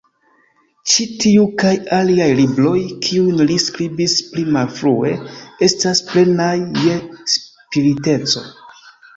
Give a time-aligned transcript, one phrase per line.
[0.91, 2.73] Ĉi tiu kaj aliaj libroj,
[3.07, 5.13] kiujn li skribis pli malfrue,
[5.69, 6.53] estas plenaj
[6.89, 6.97] je
[7.37, 8.45] spiriteco.